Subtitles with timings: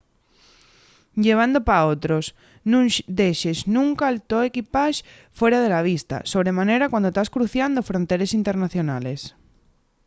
[1.23, 2.25] llevando pa otros–
[2.71, 2.85] nun
[3.19, 4.93] dexes nunca’l to equipax
[5.39, 9.19] fuera de la vista sobre manera cuando tas cruciando fronteres internacionales